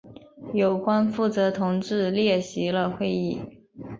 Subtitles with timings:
[0.55, 3.39] 有关负责同志列席了会议。